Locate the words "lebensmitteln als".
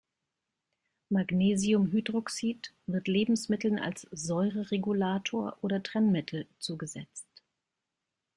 3.07-4.07